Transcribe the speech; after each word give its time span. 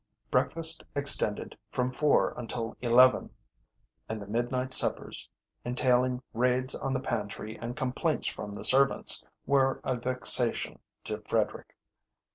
Breakfast 0.31 0.83
extended 0.95 1.55
from 1.69 1.91
four 1.91 2.33
until 2.35 2.75
eleven, 2.81 3.29
and 4.09 4.19
the 4.19 4.25
midnight 4.25 4.73
suppers, 4.73 5.29
entailing 5.63 6.23
raids 6.33 6.73
on 6.73 6.91
the 6.91 6.99
pantry 6.99 7.55
and 7.59 7.75
complaints 7.75 8.25
from 8.25 8.51
the 8.51 8.63
servants, 8.63 9.23
were 9.45 9.79
a 9.83 9.95
vexation 9.95 10.79
to 11.03 11.19
Frederick. 11.19 11.75